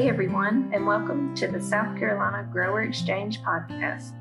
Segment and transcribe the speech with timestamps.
[0.00, 4.14] Hey everyone, and welcome to the South Carolina Grower Exchange podcast.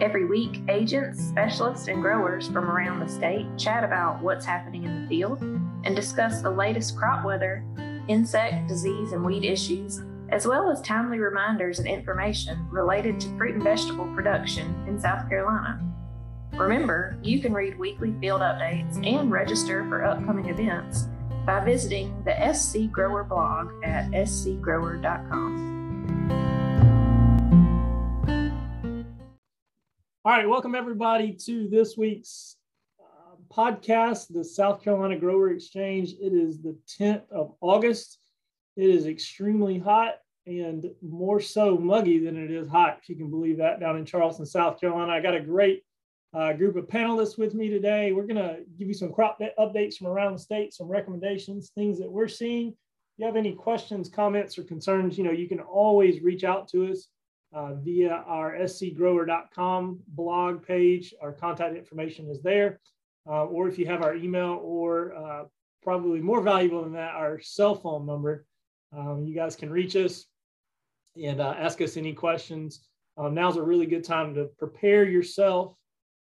[0.00, 5.02] Every week, agents, specialists, and growers from around the state chat about what's happening in
[5.02, 7.62] the field and discuss the latest crop weather,
[8.08, 13.52] insect, disease, and weed issues, as well as timely reminders and information related to fruit
[13.54, 15.78] and vegetable production in South Carolina.
[16.54, 21.06] Remember, you can read weekly field updates and register for upcoming events
[21.48, 25.00] by visiting the SC Grower blog at scgrower.com.
[30.26, 32.56] All right, welcome everybody to this week's
[33.00, 36.10] uh, podcast, the South Carolina Grower Exchange.
[36.20, 38.18] It is the 10th of August.
[38.76, 43.30] It is extremely hot and more so muggy than it is hot, if you can
[43.30, 45.12] believe that, down in Charleston, South Carolina.
[45.12, 45.82] I got a great
[46.34, 48.12] uh, group of panelists with me today.
[48.12, 51.98] We're going to give you some crop updates from around the state, some recommendations, things
[51.98, 52.68] that we're seeing.
[52.68, 52.74] If
[53.18, 56.90] you have any questions, comments, or concerns, you know, you can always reach out to
[56.90, 57.08] us
[57.52, 61.14] uh, via our scgrower.com blog page.
[61.22, 62.80] Our contact information is there.
[63.26, 65.44] Uh, or if you have our email or uh,
[65.82, 68.44] probably more valuable than that, our cell phone number,
[68.96, 70.26] um, you guys can reach us
[71.22, 72.86] and uh, ask us any questions.
[73.16, 75.74] Um, now's a really good time to prepare yourself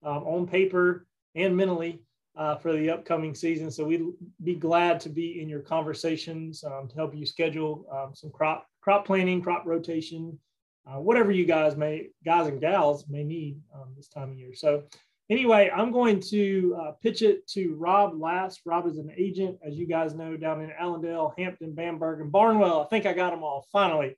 [0.05, 2.03] um, on paper and mentally
[2.37, 3.71] uh, for the upcoming season.
[3.71, 4.05] So we'd
[4.45, 8.67] be glad to be in your conversations um, to help you schedule um, some crop
[8.81, 10.39] crop planning, crop rotation,
[10.87, 14.55] uh, whatever you guys may guys and gals may need um, this time of year.
[14.55, 14.85] So
[15.31, 18.61] anyway, I'm going to uh, pitch it to Rob last.
[18.65, 22.83] Rob is an agent, as you guys know, down in Allendale, Hampton, Bamberg, and Barnwell.
[22.83, 24.17] I think I got them all finally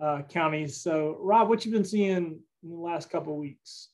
[0.00, 0.80] uh, counties.
[0.80, 3.88] So Rob, what you've been seeing in the last couple of weeks?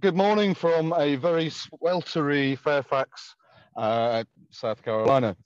[0.00, 3.34] Good morning from a very sweltery Fairfax,
[3.76, 5.36] uh, South Carolina.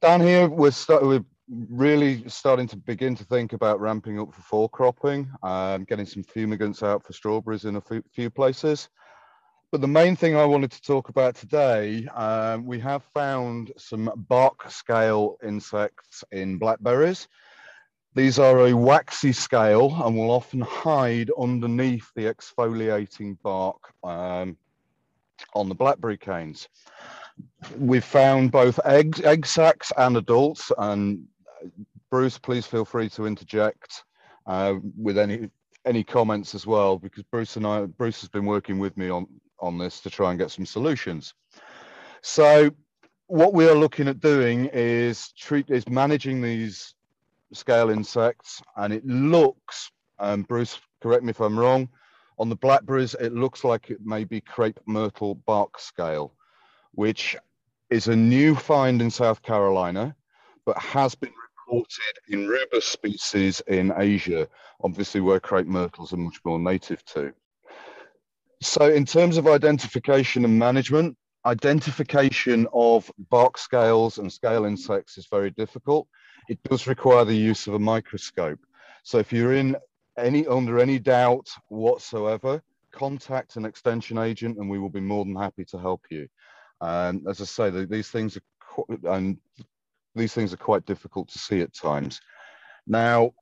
[0.00, 4.68] Down here, we're, we're really starting to begin to think about ramping up for fall
[4.68, 8.88] cropping, um, getting some fumigants out for strawberries in a few places.
[9.72, 14.10] But the main thing I wanted to talk about today, um, we have found some
[14.28, 17.26] bark scale insects in blackberries.
[18.16, 24.56] These are a waxy scale and will often hide underneath the exfoliating bark um,
[25.54, 26.66] on the blackberry canes.
[27.78, 31.26] We've found both eggs, egg sacs and adults, and
[31.62, 31.68] uh,
[32.10, 34.02] Bruce, please feel free to interject
[34.46, 35.50] uh, with any
[35.84, 39.26] any comments as well, because Bruce and I, Bruce has been working with me on
[39.60, 41.34] on this to try and get some solutions.
[42.22, 42.70] So
[43.26, 46.95] what we are looking at doing is treat is managing these
[47.52, 51.88] scale insects, and it looks, um, Bruce, correct me if I'm wrong,
[52.38, 56.34] on the blackberries, it looks like it may be crepe myrtle bark scale,
[56.92, 57.36] which
[57.90, 60.14] is a new find in South Carolina,
[60.64, 61.32] but has been
[61.66, 64.48] reported in rubus species in Asia,
[64.82, 67.32] obviously where crepe myrtles are much more native to.
[68.62, 75.26] So in terms of identification and management, identification of bark scales and scale insects is
[75.30, 76.08] very difficult
[76.48, 78.60] it does require the use of a microscope.
[79.02, 79.76] So if you're in
[80.18, 82.62] any under any doubt whatsoever,
[82.92, 86.28] contact an extension agent and we will be more than happy to help you.
[86.80, 88.42] Um, as I say, the, these things are
[89.04, 89.38] and
[90.14, 92.20] these things are quite difficult to see at times.
[92.86, 93.32] Now,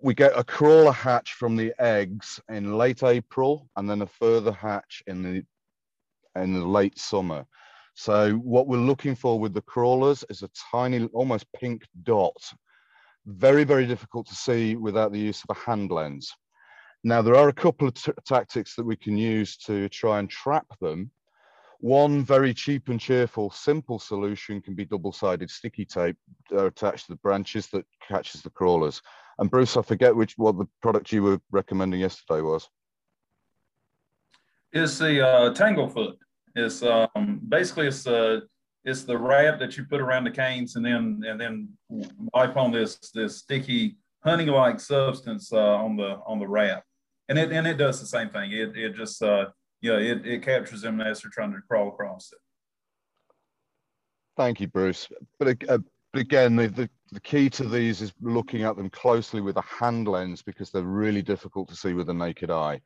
[0.00, 4.52] we get a crawler hatch from the eggs in late April and then a further
[4.52, 5.44] hatch in the
[6.40, 7.46] in the late summer.
[7.94, 12.36] So what we're looking for with the crawlers is a tiny, almost pink dot.
[13.26, 16.32] Very, very difficult to see without the use of a hand lens.
[17.04, 17.94] Now, there are a couple of
[18.26, 21.10] tactics that we can use to try and trap them.
[21.80, 26.16] One very cheap and cheerful, simple solution can be double-sided sticky tape
[26.56, 29.02] attached to the branches that catches the crawlers.
[29.38, 32.68] And Bruce, I forget which what the product you were recommending yesterday was.
[34.72, 36.16] It's the uh, Tanglefoot.
[36.54, 38.42] It's um, basically it's the
[38.84, 42.70] it's the wrap that you put around the canes and then and then wipe on
[42.70, 46.84] this this sticky honey like substance uh, on the on the wrap,
[47.28, 48.52] and it and it does the same thing.
[48.52, 49.46] It it just uh,
[49.80, 52.38] you know it it captures them as they're trying to crawl across it.
[54.36, 55.08] Thank you, Bruce.
[55.38, 55.78] But uh,
[56.12, 59.62] but again, the, the, the key to these is looking at them closely with a
[59.62, 62.80] hand lens because they're really difficult to see with the naked eye.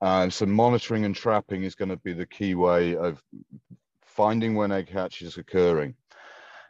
[0.00, 3.22] Uh, so monitoring and trapping is going to be the key way of
[4.02, 5.94] finding when egg hatch is occurring.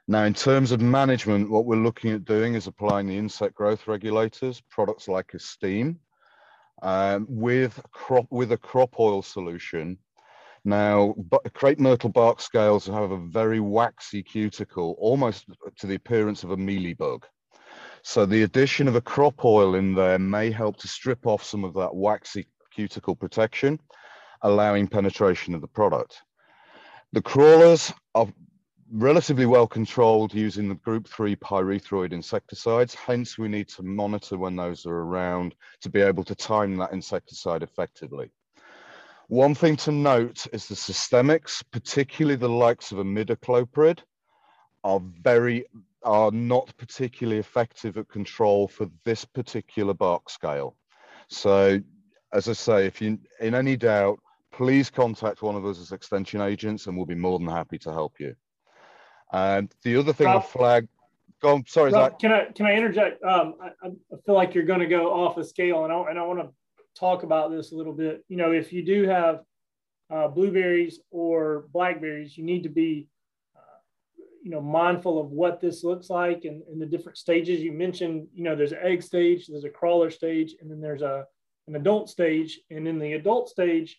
[0.08, 3.86] Now, in terms of management, what we're looking at doing is applying the insect growth
[3.86, 6.00] regulators, products like Esteem,
[6.82, 9.98] um, with crop with a crop oil solution
[10.64, 11.14] Now,
[11.54, 15.46] crepe myrtle bark scales have a very waxy cuticle, almost
[15.78, 17.22] to the appearance of a mealybug.
[18.02, 21.64] So the addition of a crop oil in there may help to strip off some
[21.64, 23.78] of that waxy cuticle protection,
[24.42, 26.22] allowing penetration of the product.
[27.12, 28.28] The crawlers are
[28.92, 32.94] relatively well controlled using the group 3 pyrethroid insecticides.
[32.94, 36.92] Hence, we need to monitor when those are around to be able to time that
[36.92, 38.30] insecticide effectively.
[39.28, 44.00] One thing to note is the systemics, particularly the likes of imidacloprid,
[44.82, 45.66] are very
[46.02, 50.76] are not particularly effective at control for this particular bark scale.
[51.28, 51.80] So,
[52.32, 54.20] as I say, if you in any doubt,
[54.52, 57.92] please contact one of us as extension agents, and we'll be more than happy to
[57.92, 58.34] help you.
[59.32, 60.88] And the other thing Rob, flag.
[61.40, 62.18] Go on, sorry, Rob, Zach.
[62.18, 63.22] Can I can I interject?
[63.24, 66.18] Um, I, I feel like you're going to go off a scale, and I and
[66.18, 66.50] I want to
[66.98, 68.24] talk about this a little bit.
[68.28, 69.40] You know, if you do have
[70.10, 73.08] uh, blueberries or blackberries, you need to be,
[73.56, 73.78] uh,
[74.42, 77.60] you know, mindful of what this looks like and, and the different stages.
[77.60, 81.02] You mentioned, you know, there's an egg stage, there's a crawler stage, and then there's
[81.02, 81.26] a
[81.70, 82.60] an adult stage.
[82.70, 83.98] And in the adult stage,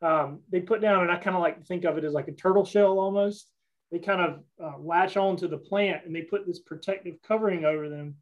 [0.00, 2.28] um, they put down, and I kind of like to think of it as like
[2.28, 3.52] a turtle shell almost
[3.92, 7.66] they kind of uh, latch on to the plant and they put this protective covering
[7.66, 8.16] over them.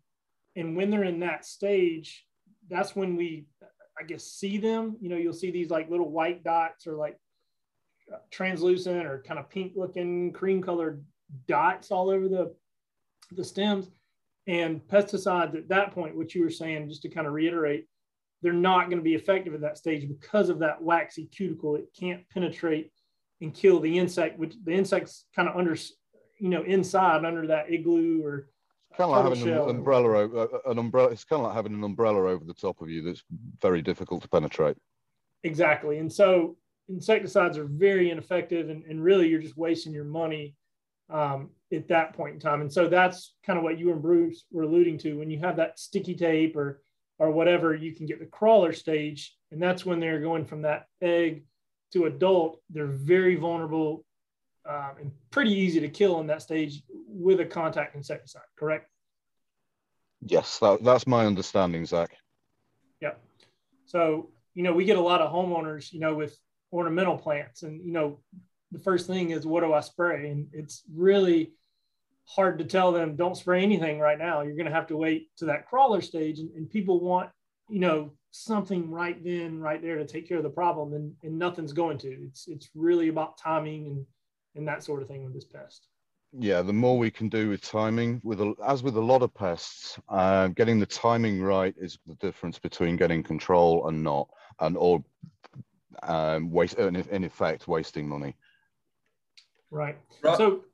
[0.57, 2.27] And when they're in that stage,
[2.69, 3.47] that's when we,
[3.99, 4.97] I guess, see them.
[5.01, 7.17] You know, you'll see these like little white dots or like
[8.13, 11.05] uh, translucent or kind of pink looking cream colored
[11.47, 12.53] dots all over the,
[13.31, 13.89] the stems.
[14.49, 17.87] And pesticides at that point, what you were saying, just to kind of reiterate,
[18.43, 21.77] they're not going to be effective at that stage because of that waxy cuticle.
[21.77, 22.91] It can't penetrate
[23.41, 25.77] and kill the insect, which the insect's kind of under,
[26.39, 28.49] you know, inside under that igloo or
[28.97, 31.11] kind of like having an umbrella, over, uh, an umbrella.
[31.11, 33.23] It's kind of like having an umbrella over the top of you that's
[33.61, 34.77] very difficult to penetrate.
[35.43, 36.57] Exactly, and so
[36.89, 40.55] insecticides are very ineffective, and, and really you're just wasting your money
[41.09, 42.61] um, at that point in time.
[42.61, 45.15] And so that's kind of what you and Bruce were alluding to.
[45.15, 46.83] When you have that sticky tape or
[47.21, 50.87] or whatever, you can get the crawler stage, and that's when they're going from that
[51.03, 51.45] egg
[51.93, 54.05] to adult, they're very vulnerable
[54.69, 58.89] um, and pretty easy to kill in that stage with a contact insecticide, correct?
[60.23, 62.17] Yes, that, that's my understanding, Zach.
[63.01, 63.15] Yeah.
[63.85, 66.39] So, you know, we get a lot of homeowners, you know, with
[66.73, 67.65] ornamental plants.
[67.65, 68.21] And, you know,
[68.73, 70.31] the first thing is, what do I spray?
[70.31, 71.53] And it's really
[72.35, 74.43] hard to tell them, don't spray anything right now.
[74.43, 76.39] You're going to have to wait to that crawler stage.
[76.39, 77.31] And, and people want,
[77.69, 81.39] you know, something right then, right there to take care of the problem, and, and
[81.39, 82.09] nothing's going to.
[82.09, 84.07] It's it's really about timing and
[84.55, 85.87] and that sort of thing with this pest.
[86.33, 89.35] Yeah, the more we can do with timing, with a, as with a lot of
[89.35, 94.29] pests, uh, getting the timing right is the difference between getting control and not,
[94.61, 95.03] and or
[96.05, 98.37] um, waste in, in effect wasting money.
[99.73, 99.99] Right.
[100.23, 100.37] right.
[100.37, 100.65] So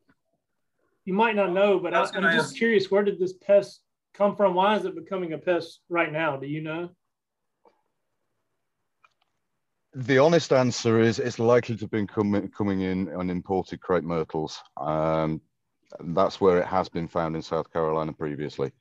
[1.06, 2.56] you might not know, but I am just ask.
[2.56, 3.80] curious, where did this pest
[4.12, 4.54] come from?
[4.54, 6.36] Why is it becoming a pest right now?
[6.36, 6.90] Do you know?
[9.94, 14.60] The honest answer is it's likely to be coming coming in on imported crepe myrtles.
[14.76, 15.40] Um,
[16.00, 18.72] that's where it has been found in South Carolina previously.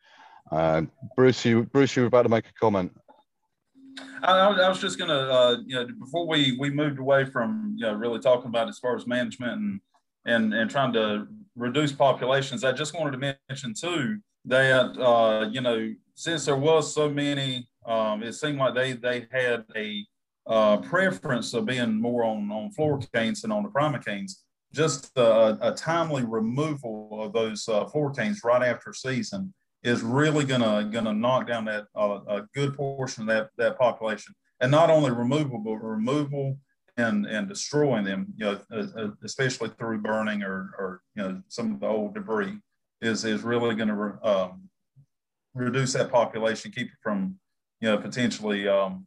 [0.51, 2.92] Um, Bruce, you Bruce, you were about to make a comment.
[4.24, 7.75] I, I was just going to, uh, you know, before we we moved away from,
[7.77, 9.81] you know, really talking about as far as management and
[10.25, 15.62] and and trying to reduce populations, I just wanted to mention too that uh, you
[15.62, 20.06] know since there was so many, um, it seemed like they they had a
[20.48, 24.34] uh, preference of being more on, on floricanes than on the primocanes.
[24.74, 30.90] Just a, a timely removal of those uh, floricanes right after season is really gonna
[30.92, 35.12] gonna knock down that uh, a good portion of that that population, and not only
[35.12, 36.58] removal but removal
[36.98, 41.42] and and destroying them, you know, uh, uh, especially through burning or or you know
[41.48, 42.58] some of the old debris
[43.02, 44.70] is is really going to re, um,
[45.54, 47.36] reduce that population, keep it from
[47.82, 49.06] you know potentially um,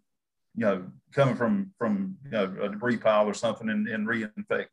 [0.59, 4.67] you know, coming from from you know a debris pile or something and, and reinfecting.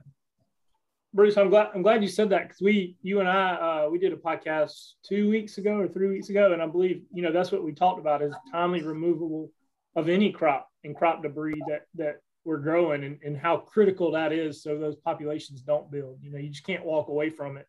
[1.13, 3.53] Bruce, I'm glad I'm glad you said that because we, you and I,
[3.85, 7.03] uh, we did a podcast two weeks ago or three weeks ago, and I believe
[7.13, 9.51] you know that's what we talked about is timely removable
[9.95, 14.31] of any crop and crop debris that that we're growing and, and how critical that
[14.31, 16.19] is so those populations don't build.
[16.21, 17.67] You know, you just can't walk away from it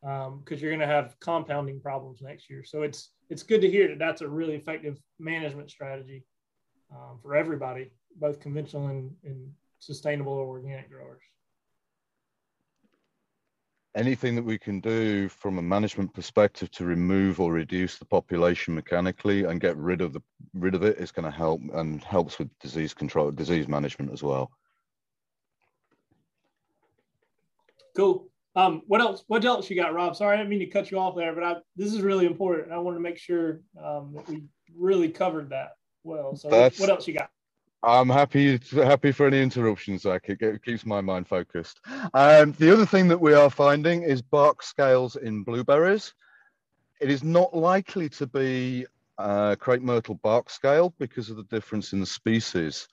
[0.00, 2.64] because um, you're going to have compounding problems next year.
[2.64, 6.24] So it's it's good to hear that that's a really effective management strategy
[6.92, 11.22] um, for everybody, both conventional and, and sustainable or organic growers.
[13.96, 18.74] Anything that we can do from a management perspective to remove or reduce the population
[18.74, 20.20] mechanically and get rid of the
[20.52, 24.22] rid of it is going to help and helps with disease control, disease management as
[24.22, 24.50] well.
[27.96, 28.28] Cool.
[28.54, 29.24] Um, what else?
[29.28, 30.14] What else you got, Rob?
[30.14, 32.72] Sorry, I didn't mean to cut you off there, but I, this is really important.
[32.72, 35.72] I want to make sure um, that we really covered that
[36.04, 36.36] well.
[36.36, 37.30] So, what, what else you got?
[37.86, 40.28] I'm happy happy for any interruptions, Zach.
[40.28, 41.80] It, keeps my mind focused.
[42.12, 46.12] Um, the other thing that we are finding is bark scales in blueberries.
[47.00, 48.86] It is not likely to be
[49.18, 52.88] uh, crepe myrtle bark scale because of the difference in the species.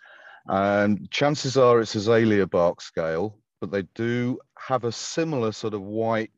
[0.48, 5.82] And chances are it's azalea bark scale, but they do have a similar sort of
[5.82, 6.32] white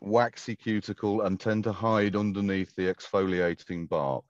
[0.00, 4.24] waxy cuticle and tend to hide underneath the exfoliating bark.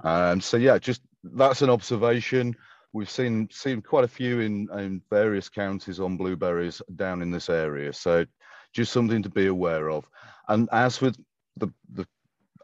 [0.00, 2.54] Um, so yeah, just that's an observation.
[2.94, 7.50] We've seen seen quite a few in, in various counties on blueberries down in this
[7.50, 7.92] area.
[7.92, 8.24] So
[8.72, 10.08] just something to be aware of.
[10.48, 11.18] And as with
[11.56, 12.06] the, the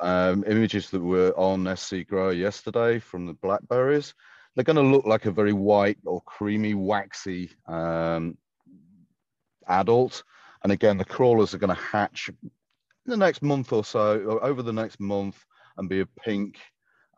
[0.01, 4.15] um, images that were on SC Grower yesterday from the blackberries,
[4.55, 8.39] they're going to look like a very white or creamy, waxy um,
[9.67, 10.23] adult.
[10.63, 12.51] And again, the crawlers are going to hatch in
[13.05, 15.45] the next month or so, or over the next month,
[15.77, 16.59] and be a pink,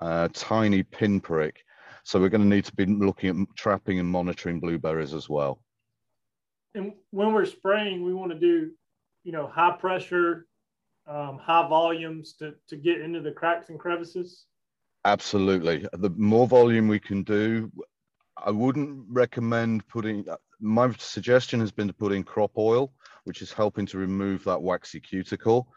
[0.00, 1.56] uh, tiny pinprick.
[2.04, 5.62] So we're going to need to be looking at trapping and monitoring blueberries as well.
[6.74, 8.70] And when we're spraying, we want to do,
[9.24, 10.46] you know, high pressure,
[11.06, 14.46] um, high volumes to, to get into the cracks and crevices.
[15.04, 15.86] Absolutely.
[15.92, 17.70] The more volume we can do,
[18.36, 20.24] I wouldn't recommend putting,
[20.60, 22.92] my suggestion has been to put in crop oil,
[23.24, 25.68] which is helping to remove that waxy cuticle.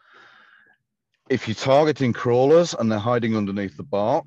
[1.28, 4.26] If you're targeting crawlers and they're hiding underneath the bark,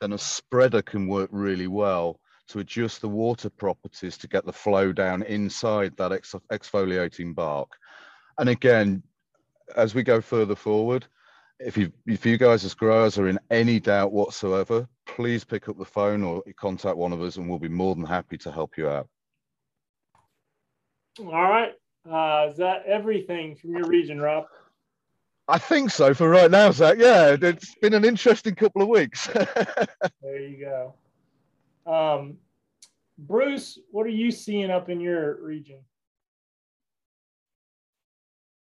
[0.00, 4.52] then a spreader can work really well to adjust the water properties to get the
[4.52, 7.70] flow down inside that ex exfoliating bark.
[8.38, 9.02] And again,
[9.76, 11.06] as we go further forward,
[11.58, 15.78] if you if you guys as growers are in any doubt whatsoever, please pick up
[15.78, 18.76] the phone or contact one of us, and we'll be more than happy to help
[18.76, 19.08] you out.
[21.20, 21.72] All right,
[22.10, 24.46] uh, is that everything from your region, Rob?
[25.46, 26.96] I think so for right now, Zach.
[26.98, 29.26] Yeah, it's been an interesting couple of weeks.
[30.22, 30.66] there you
[31.84, 31.92] go.
[31.92, 32.38] Um,
[33.18, 35.80] Bruce, what are you seeing up in your region?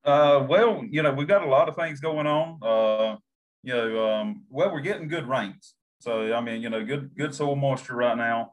[0.04, 2.58] Uh, well, you know, we've got a lot of things going on.
[2.62, 3.16] Uh,
[3.62, 5.74] you know, um, well, we're getting good rains.
[6.00, 8.52] So, I mean, you know, good good soil moisture right now.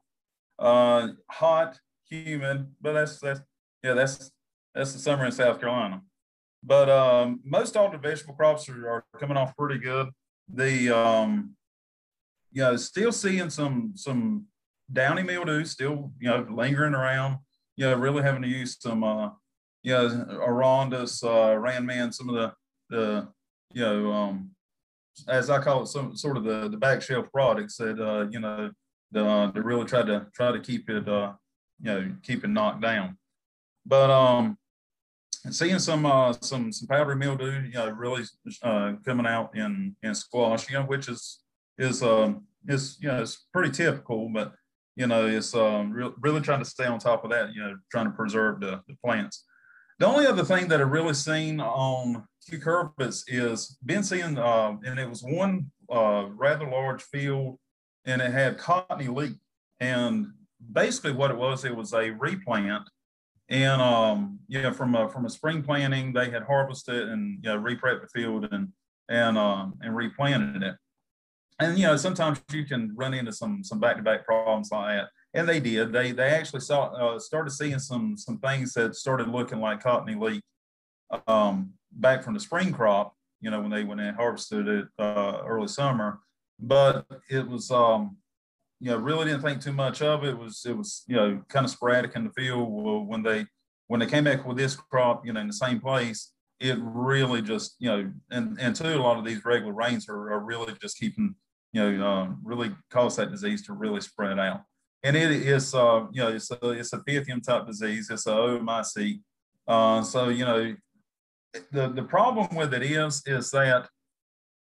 [0.60, 3.41] Uh, hot, humid, but that's that's
[3.84, 4.32] yeah, that's
[4.74, 6.01] that's the summer in South Carolina.
[6.63, 10.10] But um, most all the vegetable crops are, are coming off pretty good.
[10.53, 11.56] The um,
[12.51, 14.46] you know, still seeing some some
[14.91, 17.38] downy mildew still you know lingering around.
[17.77, 19.30] You know, really having to use some uh,
[19.84, 20.08] you know,
[20.41, 22.53] Orondis, uh, Ranman, some of the,
[22.89, 23.27] the,
[23.74, 24.51] you know, um,
[25.27, 28.39] as I call it, some sort of the, the back shelf products that, uh, you
[28.39, 28.72] know,
[29.12, 31.34] the, uh, to really try to try to keep it, uh,
[31.82, 33.18] you know, keep it knocked down.
[33.86, 34.58] But um,
[35.50, 38.24] seeing some uh, some some powdery mildew, you know, really
[38.63, 41.39] uh, coming out in in squash, you know, which is
[41.77, 44.53] is um is you know it's pretty typical, but
[44.95, 47.75] you know it's um re- really trying to stay on top of that, you know,
[47.91, 49.45] trying to preserve the, the plants.
[50.00, 55.00] The only other thing that I've really seen on cucurbits is been seeing, uh, and
[55.00, 57.60] it was one uh, rather large field,
[58.05, 59.33] and it had cottony leak.
[59.79, 60.27] And
[60.71, 62.89] basically, what it was, it was a replant.
[63.51, 67.60] And um, yeah, from a from a spring planting, they had harvested and you know
[67.60, 68.70] reprepped the field and
[69.10, 70.75] and um, and replanted it.
[71.60, 74.98] And you know, sometimes you can run into some some back to back problems like
[74.98, 75.91] that and they did.
[75.91, 80.15] They they actually saw uh, started seeing some some things that started looking like cottony
[80.15, 80.43] leak
[81.27, 83.15] um, back from the spring crop.
[83.39, 86.20] You know when they when they harvested it uh, early summer,
[86.60, 88.17] but it was um,
[88.81, 90.38] you know really didn't think too much of it.
[90.38, 93.45] Was it was you know kind of sporadic in the field when they
[93.88, 96.33] when they came back with this crop you know in the same place.
[96.59, 100.33] It really just you know and and two a lot of these regular rains are,
[100.33, 101.35] are really just keeping
[101.71, 104.61] you know um, really cause that disease to really spread out
[105.03, 108.09] and it is uh, you know it's a it's a pythium type disease.
[108.09, 109.21] It's a oomycete.
[109.67, 110.75] Uh, so you know
[111.71, 113.89] the the problem with it is is that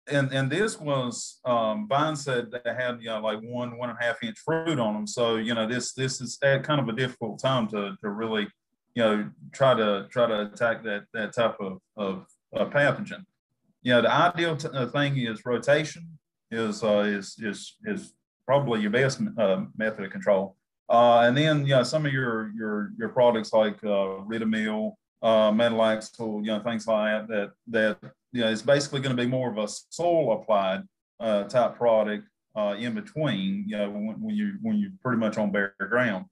[0.09, 3.99] and and this was um, vines said they had you know like one one and
[3.99, 5.07] a half inch fruit on them.
[5.07, 8.49] So you know this this is kind of a difficult time to to really
[8.95, 13.25] you know try to try to attack that that type of of uh, pathogen.
[13.83, 16.19] You know the ideal t- uh, thing is rotation
[16.51, 18.15] is uh, is is is
[18.47, 20.57] probably your best uh, method of control.
[20.89, 24.93] Uh, and then, you know, some of your your your products like uh, Ridomil,
[25.23, 29.23] uh, Metalaxyl, you know, things like that, that, that you know, it's basically going to
[29.23, 30.83] be more of a soil applied
[31.21, 35.39] uh, type product uh, in between, you know, when, when you when you're pretty much
[35.39, 36.27] on bare ground.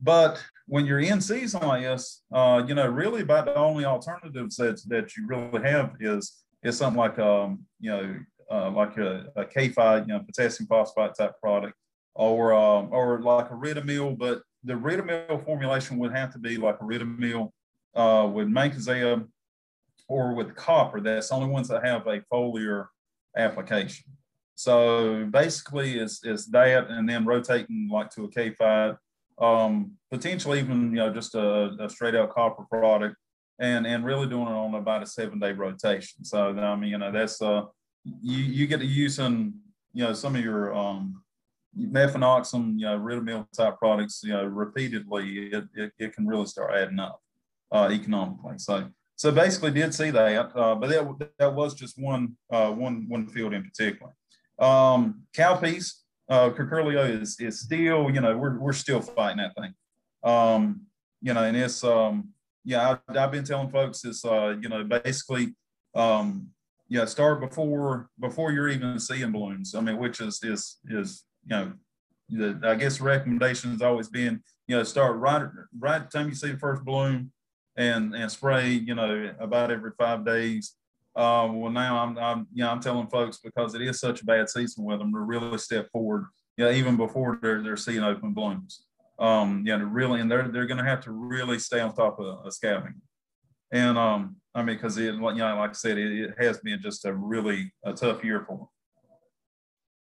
[0.00, 4.56] But when you're in season like this, uh, you know, really about the only alternatives
[4.56, 8.16] that that you really have is is something like um, you know,
[8.48, 11.74] uh, like a, a K-Phite, you know, potassium phosphate type product,
[12.14, 16.76] or um, or like a Ridomil, but the Ridomil formulation would have to be like
[16.80, 17.50] a Ridomil
[17.96, 19.26] uh, with mancozeb
[20.08, 21.00] or with copper.
[21.00, 22.86] That's the only ones that have a foliar
[23.36, 24.04] application.
[24.54, 28.96] So basically, it's, it's that and then rotating like to a K-Phite,
[29.40, 33.14] um, potentially even you know just a, a, straight out copper product,
[33.60, 36.24] and and really doing it on about a seven day rotation.
[36.24, 37.62] So I mean, you know, that's uh,
[38.04, 39.54] you you get to using
[39.92, 41.22] you know some of your um,
[41.78, 46.74] mefenoxam, you know, Ridomil type products, you know, repeatedly, it, it, it can really start
[46.74, 47.20] adding up
[47.72, 48.58] uh, economically.
[48.58, 48.88] So
[49.18, 53.26] so basically did see that, uh, but that, that was just one, uh, one, one
[53.26, 54.12] field in particular.
[54.60, 59.74] Um, cowpeas, uh, Curculio is, is still, you know, we're, we're still fighting that thing.
[60.22, 60.82] Um,
[61.20, 62.28] you know, and it's, um,
[62.64, 65.56] yeah, I, have been telling folks it's, uh, you know, basically,
[65.96, 66.50] um,
[66.88, 69.74] yeah, start before, before you're even seeing blooms.
[69.74, 71.72] I mean, which is, is, is, you know,
[72.28, 76.36] the, I guess recommendation has always been, you know, start right, right the time you
[76.36, 77.32] see the first bloom,
[77.78, 80.74] and and spray, you know, about every five days.
[81.16, 84.24] Uh, well, now I'm, I'm, you know, I'm telling folks because it is such a
[84.24, 88.04] bad season with them to really step forward, you know, even before they're, they're seeing
[88.04, 88.84] open blooms.
[89.18, 92.20] Um, you know, really, and they're, they're going to have to really stay on top
[92.20, 92.94] of, of scouting.
[93.72, 96.80] And, um, I mean, cause it, you know, like I said, it, it has been
[96.80, 98.68] just a really a tough year for them.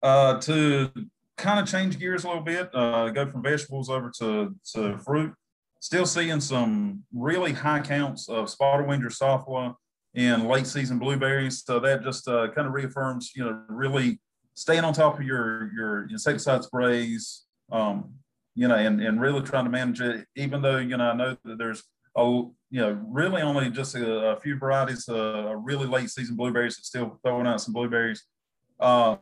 [0.02, 0.90] Uh, to
[1.36, 5.32] kind of change gears a little bit, uh, go from vegetables over to, to fruit
[5.80, 9.74] still seeing some really high counts of spotted wing Drosophila
[10.14, 11.62] in late season blueberries.
[11.64, 14.18] So that just uh, kind of reaffirms, you know, really
[14.54, 18.14] staying on top of your your insecticide sprays, um,
[18.54, 20.26] you know, and, and really trying to manage it.
[20.34, 21.82] Even though you know, I know that there's
[22.16, 26.76] a you know really only just a, a few varieties, uh, really late season blueberries
[26.76, 28.24] that still throwing out some blueberries.
[28.80, 29.16] Uh,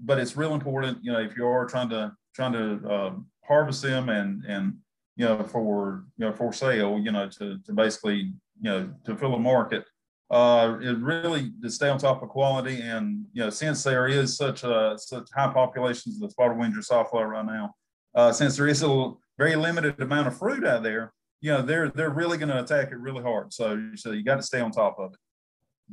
[0.00, 3.82] but it's real important, you know, if you are trying to trying to um, harvest
[3.82, 4.74] them and and
[5.16, 9.16] you know, for, you know, for sale, you know, to, to basically, you know, to
[9.16, 9.84] fill a market.
[10.30, 12.80] Uh, it really to stay on top of quality.
[12.80, 16.72] And, you know, since there is such a, such high populations of the spotted wing
[16.72, 17.74] Drosophila right now,
[18.14, 21.90] uh, since there is a very limited amount of fruit out there, you know, they're,
[21.90, 23.52] they're really going to attack it really hard.
[23.52, 25.18] So, so you got to stay on top of it.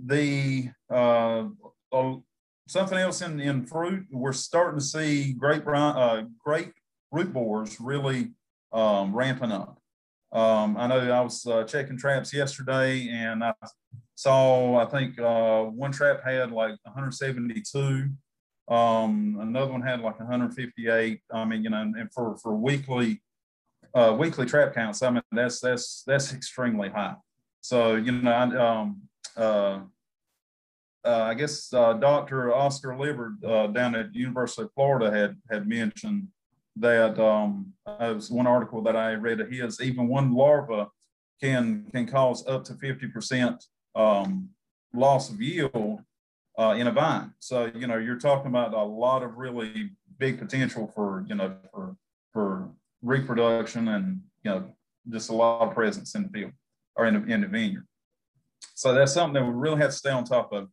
[0.05, 1.45] The, uh,
[1.91, 2.23] oh,
[2.67, 6.73] something else in, in fruit, we're starting to see grape, uh, grape
[7.11, 8.31] root borers really
[8.73, 9.77] um, ramping up.
[10.31, 13.53] Um, I know I was uh, checking traps yesterday and I
[14.15, 18.09] saw, I think uh, one trap had like 172.
[18.67, 21.21] Um, another one had like 158.
[21.31, 23.21] I mean, you know, and for, for weekly,
[23.93, 27.15] uh, weekly trap counts, I mean, that's, that's, that's extremely high.
[27.61, 29.01] So, you know, I, um,
[29.37, 29.81] uh,
[31.05, 32.53] uh, I guess uh, Dr.
[32.53, 36.29] Oscar Liburd down at University of Florida had had mentioned
[36.77, 40.87] that um, was one article that I read of his, even one larva
[41.41, 43.57] can can cause up to 50%
[43.95, 44.49] um,
[44.93, 45.99] loss of yield
[46.57, 47.33] uh, in a vine.
[47.39, 51.55] So, you know, you're talking about a lot of really big potential for, you know,
[51.71, 51.95] for,
[52.31, 52.69] for
[53.01, 54.65] reproduction and, you know,
[55.09, 56.51] just a lot of presence in the field
[56.95, 57.87] or in the, in the vineyard.
[58.75, 60.69] So that's something that we really have to stay on top of.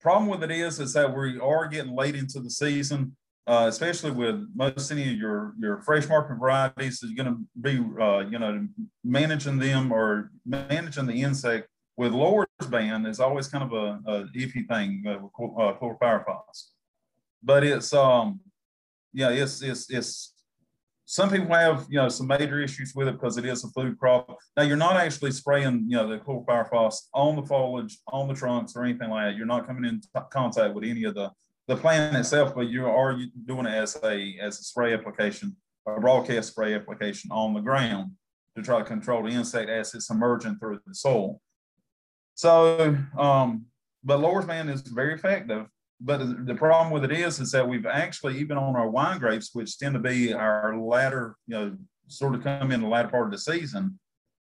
[0.00, 4.10] Problem with it is, is that we are getting late into the season uh, especially
[4.10, 8.38] with most any of your your fresh market varieties, is going to be uh, you
[8.38, 8.66] know
[9.04, 14.24] managing them or managing the insect with lowers band is always kind of a, a
[14.36, 16.70] iffy thing with uh, chlorpyrifos.
[17.42, 18.40] But it's um
[19.12, 20.32] yeah it's it's it's
[21.06, 23.98] some people have you know some major issues with it because it is a food
[23.98, 24.38] crop.
[24.56, 28.74] Now you're not actually spraying you know the chlorpyrifos on the foliage, on the trunks,
[28.74, 29.36] or anything like that.
[29.36, 31.30] You're not coming in contact with any of the
[31.66, 36.00] the plant itself, but you are doing it as a as a spray application, a
[36.00, 38.12] broadcast spray application on the ground
[38.56, 41.40] to try to control the insect as it's emerging through the soil.
[42.34, 43.66] So, um,
[44.02, 45.66] but Lorsban is very effective.
[46.00, 49.50] But the problem with it is, is that we've actually, even on our wine grapes,
[49.54, 51.76] which tend to be our latter, you know,
[52.08, 53.98] sort of come in the latter part of the season,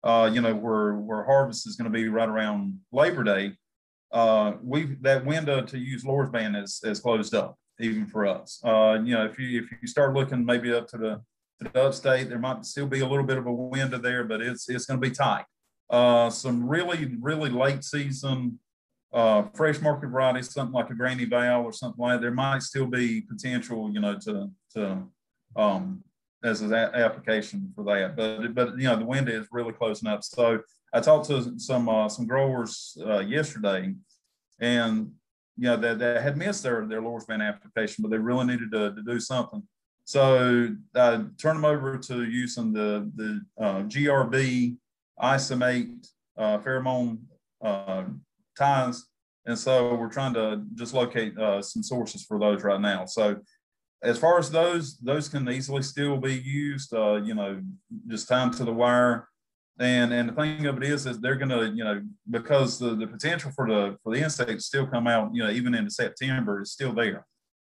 [0.03, 3.53] uh, you know, where, where harvest is going to be right around Labor Day,
[4.11, 8.59] uh, we that window to use Lorsban is, is closed up even for us.
[8.63, 11.21] Uh, you know, if you if you start looking maybe up to the
[11.59, 14.41] to the upstate, there might still be a little bit of a window there, but
[14.41, 15.45] it's it's going to be tight.
[15.89, 18.59] Uh, some really really late season
[19.11, 22.61] uh, fresh market varieties, something like a Granny Val or something like that, there might
[22.61, 25.03] still be potential, you know, to to
[25.55, 26.03] um,
[26.43, 28.15] as an application for that.
[28.15, 30.23] But but you know the wind is really closing up.
[30.23, 30.61] So
[30.93, 33.93] I talked to some uh, some growers uh, yesterday,
[34.59, 35.11] and
[35.57, 38.95] you know that they, had missed their their Lorsban application, but they really needed to,
[38.95, 39.63] to do something.
[40.05, 44.77] So I turned them over to using the the uh, GRB
[45.21, 47.19] isomate uh, pheromone
[47.63, 48.05] uh,
[48.57, 49.05] ties,
[49.45, 53.05] and so we're trying to just locate uh, some sources for those right now.
[53.05, 53.37] So
[54.01, 56.93] as far as those, those can easily still be used.
[56.93, 57.61] You know,
[58.07, 59.27] just time to the wire.
[59.79, 63.07] And and the thing of it is, is they're to, you know, because the, the
[63.07, 66.71] potential for the for the insects still come out, you know, even into September is
[66.71, 67.25] still there.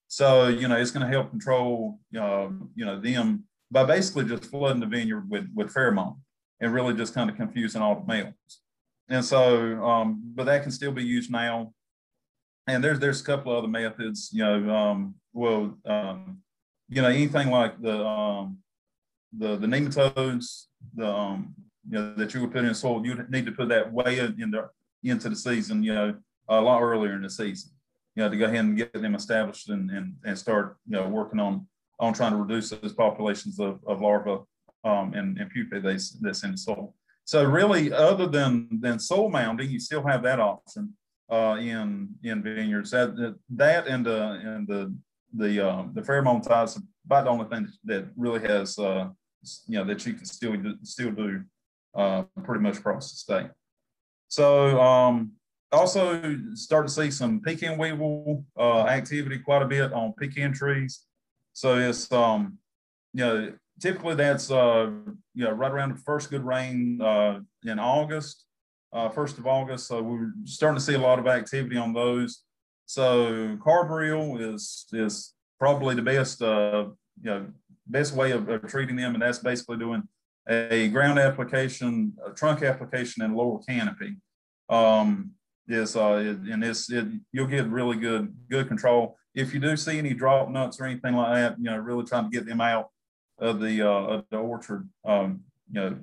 [0.09, 4.81] So you know, it's to help control, uh, you know, them by basically just flooding
[4.81, 6.17] the vineyard with with pheromone
[6.61, 8.35] and really just kind of confusing all the males.
[9.09, 11.73] And so, um, but that can still be used now.
[12.67, 16.39] And there's there's a couple other methods, you know, um, well, um,
[16.89, 18.59] you know, anything like the um,
[19.37, 21.55] the the nematodes, the um,
[21.89, 24.51] you know, that you would put in soil, you need to put that way in
[24.51, 24.69] the
[25.03, 26.15] into the season, you know,
[26.49, 27.71] a lot earlier in the season,
[28.15, 31.09] you know, to go ahead and get them established and and, and start, you know,
[31.09, 31.67] working on
[31.99, 34.43] on trying to reduce those populations of, of larvae
[34.85, 36.95] um, and, and pupae that's, that's in the soil.
[37.25, 40.95] So really, other than than soil mounding, you still have that option
[41.31, 42.91] uh, in in vineyards.
[42.91, 44.95] That that and the and the
[45.35, 49.09] the um, the pheromone ties about the only thing that really has uh,
[49.69, 51.45] you know that you can still still do
[51.95, 53.51] uh, pretty much across the state.
[54.29, 55.33] So um,
[55.73, 61.05] also start to see some pecan weevil uh, activity quite a bit on pecan trees.
[61.53, 62.59] So it's um,
[63.13, 64.91] you know typically that's uh,
[65.35, 68.45] you know right around the first good rain uh, in August,
[68.93, 69.87] uh, first of August.
[69.87, 72.43] So we're starting to see a lot of activity on those.
[72.87, 76.87] So carbaryl is is probably the best uh,
[77.23, 77.47] you know
[77.87, 80.03] best way of, of, treating them, and that's basically doing
[80.51, 84.17] a ground application, a trunk application, and lower canopy.
[84.69, 85.33] Um,
[85.69, 86.15] is uh,
[86.51, 89.17] and it's it, you'll get really good good control.
[89.35, 92.29] If you do see any drop nuts or anything like that, you know, really trying
[92.29, 92.89] to get them out
[93.39, 95.99] of the uh, of the orchard, um, you know,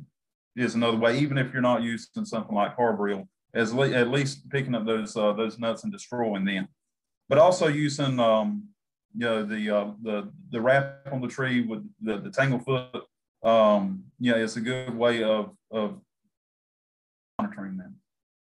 [0.55, 1.19] is another way.
[1.19, 5.17] Even if you're not using something like carbaryl, as le- at least picking up those
[5.17, 6.69] uh, those nuts and destroying them,
[7.27, 8.63] but also using um,
[9.13, 13.01] you know the uh, the the wrap on the tree with the, the tanglefoot.
[13.47, 15.99] Um, yeah, it's a good way of of
[17.39, 17.95] monitoring them.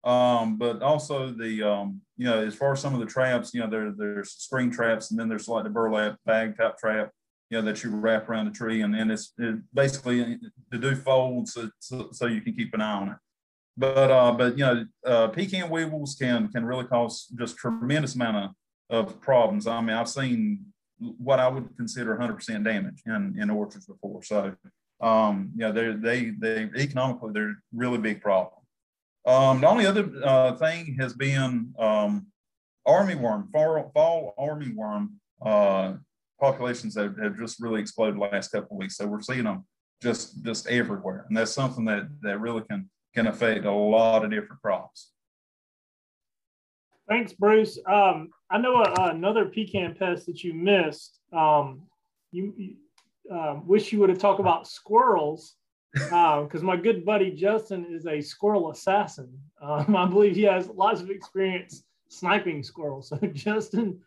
[0.03, 3.61] Um, but also the um, you know as far as some of the traps, you
[3.61, 7.11] know there there's screen traps and then there's like the burlap bag type trap,
[7.49, 10.37] you know that you wrap around the tree and then it's it basically
[10.71, 13.17] to do folds so, so, so you can keep an eye on it
[13.79, 18.53] but uh, but you know, uh, pecan weevils can can really cause just tremendous amount
[18.89, 19.67] of, of problems.
[19.67, 20.65] I mean, I've seen
[20.99, 24.21] what I would consider 100% damage in, in orchards before.
[24.21, 24.53] So,
[25.01, 28.61] um, yeah, they they they economically they're really big problem.
[29.25, 32.27] Um, the only other uh, thing has been um,
[32.87, 35.09] armyworm, fall, fall armyworm
[35.45, 35.93] uh,
[36.39, 38.97] populations that have just really exploded the last couple of weeks.
[38.97, 39.65] So we're seeing them
[40.01, 44.31] just just everywhere, and that's something that that really can can affect a lot of
[44.31, 45.11] different crops.
[47.07, 47.79] Thanks, Bruce.
[47.87, 51.19] Um, I know a, another pecan pest that you missed.
[51.33, 51.81] Um,
[52.31, 52.75] you, you
[53.31, 55.55] uh, wish you would have talked about squirrels
[55.93, 59.31] because uh, my good buddy Justin is a squirrel assassin.
[59.61, 63.09] Um, I believe he has lots of experience sniping squirrels.
[63.09, 63.99] So, Justin,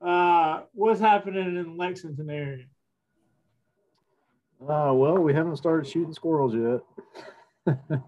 [0.00, 2.64] uh, what's happening in Lexington area?
[4.62, 7.76] Uh, well, we haven't started shooting squirrels yet.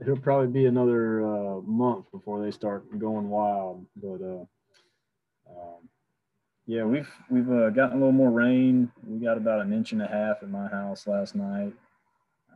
[0.00, 3.84] it'll probably be another uh, month before they start going wild.
[3.96, 4.44] But uh,
[5.50, 5.88] um,
[6.66, 8.90] yeah, we've we've uh, gotten a little more rain.
[9.06, 11.72] We got about an inch and a half at my house last night.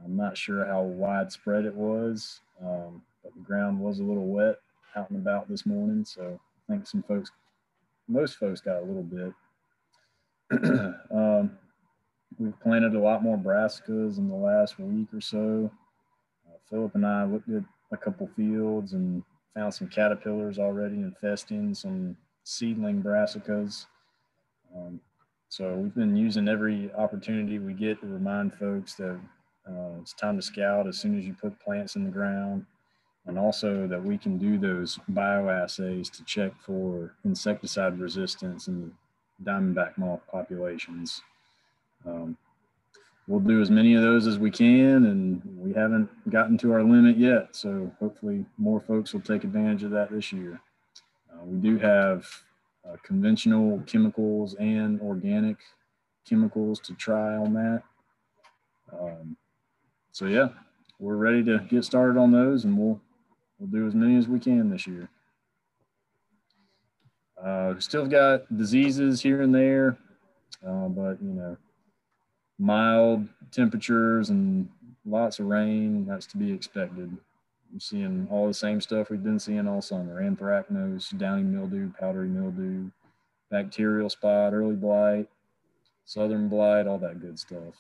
[0.05, 4.57] I'm not sure how widespread it was, um, but the ground was a little wet
[4.97, 6.05] out and about this morning.
[6.05, 7.31] So I think some folks,
[8.07, 9.33] most folks, got a little bit.
[11.11, 11.59] um,
[12.39, 15.71] we've planted a lot more brassicas in the last week or so.
[16.71, 19.23] Philip and I looked at a couple fields and
[19.55, 23.87] found some caterpillars already infesting some seedling brassicas.
[24.77, 25.01] Um,
[25.49, 29.19] so we've been using every opportunity we get to remind folks that
[29.69, 32.65] uh, it's time to scout as soon as you put plants in the ground,
[33.27, 38.93] and also that we can do those bioassays to check for insecticide resistance in
[39.39, 41.23] the diamondback moth populations.
[42.07, 42.37] Um,
[43.27, 46.83] we'll do as many of those as we can and we haven't gotten to our
[46.83, 47.55] limit yet.
[47.55, 50.61] So hopefully more folks will take advantage of that this year.
[51.31, 52.27] Uh, we do have
[52.89, 55.57] uh, conventional chemicals and organic
[56.29, 57.83] chemicals to try on that.
[58.93, 59.37] Um,
[60.13, 60.49] so yeah,
[60.99, 63.01] we're ready to get started on those, and we'll
[63.59, 65.09] we'll do as many as we can this year.
[67.43, 69.97] Uh, still got diseases here and there,
[70.67, 71.57] uh, but you know,
[72.59, 74.69] mild temperatures and
[75.05, 76.05] lots of rain.
[76.07, 77.17] That's to be expected.
[77.73, 82.29] I'm seeing all the same stuff we've been seeing all summer: anthracnose, downy mildew, powdery
[82.29, 82.91] mildew,
[83.51, 85.29] bacterial spot, early blight,
[86.05, 87.75] southern blight, all that good stuff.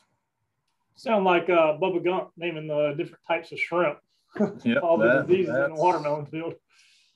[0.95, 3.99] Sound like uh, Bubba Gump naming the different types of shrimp.
[4.65, 6.55] Yep, all the that- diseases in the watermelon field.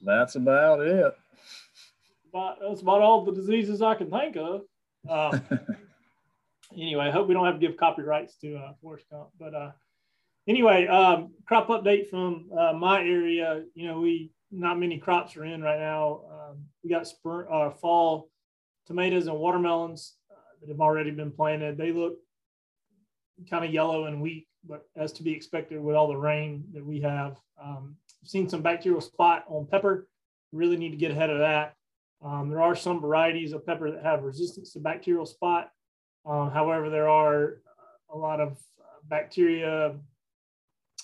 [0.05, 1.15] That's about it.
[2.31, 4.63] About, that's about all the diseases I can think of.
[5.11, 5.37] Uh,
[6.73, 9.31] anyway, I hope we don't have to give copyrights to uh, Forrest Gump.
[9.37, 9.73] But uh,
[10.49, 13.65] anyway, um, crop update from uh, my area.
[13.75, 16.21] You know, we not many crops are in right now.
[16.31, 18.29] Um, we got spring, uh, fall
[18.87, 21.79] tomatoes and watermelons uh, that have already been planted.
[21.79, 22.19] They look
[23.51, 26.85] kind of yellow and weak, but as to be expected with all the rain that
[26.85, 27.37] we have.
[27.63, 30.07] Um, seen some bacterial spot on pepper.
[30.53, 31.75] Really need to get ahead of that.
[32.25, 35.71] Um, there are some varieties of pepper that have resistance to bacterial spot.
[36.25, 37.59] Uh, however, there are
[38.13, 39.97] a lot of uh, bacteria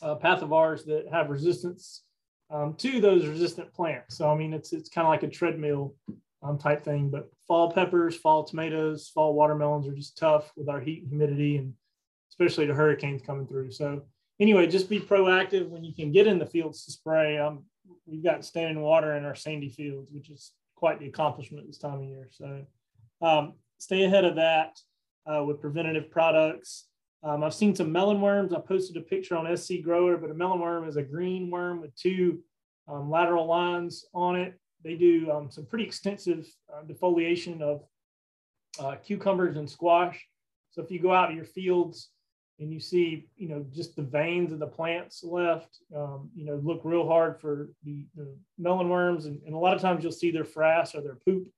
[0.03, 2.03] uh, pathovars that have resistance
[2.51, 4.17] um, to those resistant plants.
[4.17, 5.95] So I mean, it's it's kind of like a treadmill
[6.43, 7.11] um, type thing.
[7.11, 11.57] But fall peppers, fall tomatoes, fall watermelons are just tough with our heat and humidity,
[11.57, 11.75] and
[12.31, 13.71] especially the hurricanes coming through.
[13.71, 14.03] So
[14.41, 17.39] anyway, just be proactive when you can get in the fields to spray.
[17.39, 17.65] Um,
[18.07, 22.01] we've got standing water in our sandy fields, which is quite the accomplishment this time
[22.01, 22.29] of year.
[22.31, 22.65] So
[23.21, 24.79] um, stay ahead of that
[25.27, 26.88] uh, with preventative products.
[27.23, 28.53] Um, I've seen some melon worms.
[28.53, 31.81] I posted a picture on SC Grower, but a melon worm is a green worm
[31.81, 32.41] with two
[32.87, 34.59] um, lateral lines on it.
[34.85, 37.83] They do um, some pretty extensive uh, defoliation of
[38.79, 40.25] uh, cucumbers and squash.
[40.71, 42.11] So if you go out to your fields
[42.61, 46.61] and you see, you know, just the veins of the plants left, um, you know,
[46.63, 49.27] look real hard for the, the melon worms.
[49.27, 51.49] And, and, a lot of times you'll see their frass or their poop,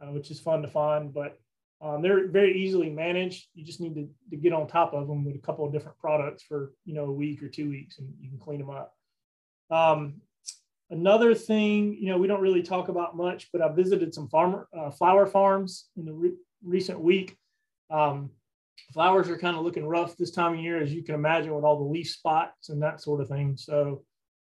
[0.00, 1.12] uh, which is fun to find.
[1.12, 1.38] But
[1.80, 3.46] um, they're very easily managed.
[3.54, 5.98] You just need to, to get on top of them with a couple of different
[5.98, 8.94] products for, you know, a week or two weeks and you can clean them up.
[9.70, 10.20] Um,
[10.90, 14.68] another thing, you know, we don't really talk about much, but I visited some farmer
[14.76, 17.36] uh, flower farms in the re- recent week.
[17.90, 18.30] Um,
[18.92, 21.64] flowers are kind of looking rough this time of year, as you can imagine, with
[21.64, 23.56] all the leaf spots and that sort of thing.
[23.56, 24.02] So,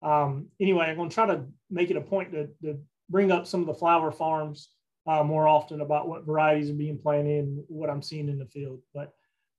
[0.02, 3.48] um, anyway, I'm going to try to make it a point to, to bring up
[3.48, 4.70] some of the flower farms
[5.06, 8.46] uh, more often about what varieties are being planted and what I'm seeing in the
[8.46, 8.80] field.
[8.94, 9.14] But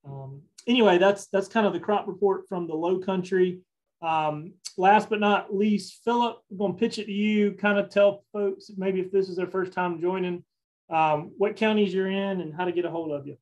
[0.06, 3.60] um, anyway, that's that's kind of the crop report from the Low Country.
[4.02, 7.52] Um, last but not least, Philip, I'm going to pitch it to you.
[7.52, 10.44] Kind of tell folks maybe if this is their first time joining,
[10.90, 13.36] um, what counties you're in and how to get a hold of you.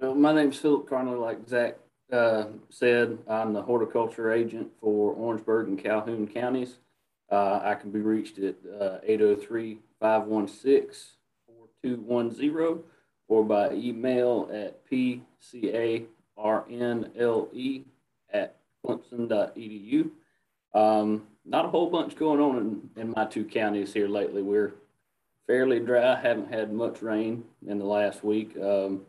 [0.00, 1.76] Well, my name is Philip Carnley, like Zach
[2.12, 3.18] uh, said.
[3.28, 6.78] I'm the horticulture agent for Orangeburg and Calhoun counties.
[7.30, 11.14] Uh, I can be reached at uh, 803 516
[11.82, 12.84] 4210
[13.28, 16.06] or by email at pcarnle
[18.32, 20.10] at clemson.edu.
[20.74, 24.42] Um, not a whole bunch going on in, in my two counties here lately.
[24.42, 24.74] We're
[25.46, 28.56] fairly dry, haven't had much rain in the last week.
[28.56, 29.02] Um,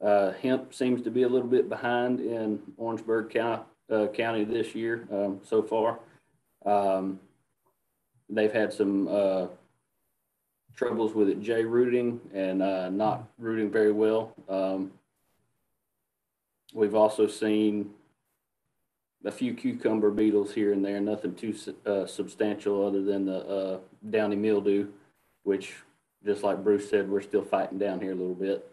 [0.00, 4.74] uh, hemp seems to be a little bit behind in Orangeburg County, uh, County this
[4.74, 5.98] year um, so far.
[6.64, 7.18] Um,
[8.30, 9.46] they've had some uh,
[10.78, 14.32] troubles with it J rooting and uh, not rooting very well.
[14.48, 14.92] Um,
[16.72, 17.90] we've also seen
[19.24, 21.52] a few cucumber beetles here and there, nothing too
[21.84, 24.86] uh, substantial other than the uh, downy mildew,
[25.42, 25.74] which,
[26.24, 28.64] just like Bruce said, we're still fighting down here a little bit.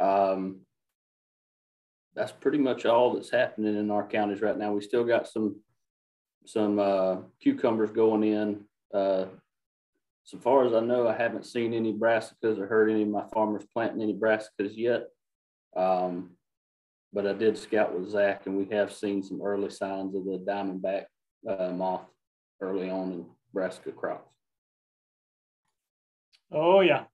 [0.00, 0.56] Um,
[2.16, 4.72] that's pretty much all that's happening in our counties right now.
[4.72, 5.54] We still got some
[6.44, 8.64] some uh, cucumbers going in.
[10.28, 13.24] So far as I know, I haven't seen any brassicas or heard any of my
[13.32, 15.06] farmers planting any brassicas yet.
[15.74, 16.32] Um,
[17.14, 20.44] but I did scout with Zach, and we have seen some early signs of the
[20.46, 21.06] diamondback
[21.48, 22.04] uh, moth
[22.60, 24.30] early on in brassica crops.
[26.52, 27.04] Oh yeah,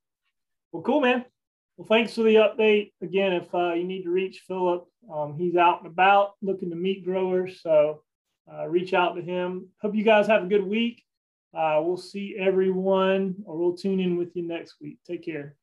[0.73, 1.25] well, cool, man.
[1.77, 2.95] Well, thanks for the update.
[3.01, 6.77] Again, if uh, you need to reach Philip, um, he's out and about looking to
[6.77, 7.61] meet growers.
[7.63, 8.03] So
[8.53, 9.69] uh, reach out to him.
[9.81, 11.04] Hope you guys have a good week.
[11.57, 14.99] Uh, we'll see everyone, or we'll tune in with you next week.
[15.07, 15.57] Take care.